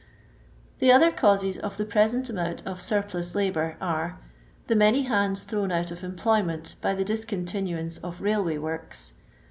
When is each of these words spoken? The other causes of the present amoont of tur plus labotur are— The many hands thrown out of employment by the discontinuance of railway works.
The 0.79 0.91
other 0.91 1.11
causes 1.11 1.59
of 1.59 1.77
the 1.77 1.85
present 1.85 2.27
amoont 2.27 2.65
of 2.65 2.81
tur 2.81 3.03
plus 3.03 3.33
labotur 3.33 3.75
are— 3.79 4.17
The 4.65 4.75
many 4.75 5.03
hands 5.03 5.43
thrown 5.43 5.71
out 5.71 5.91
of 5.91 6.03
employment 6.03 6.73
by 6.81 6.95
the 6.95 7.05
discontinuance 7.05 7.99
of 7.99 8.19
railway 8.19 8.57
works. 8.57 9.13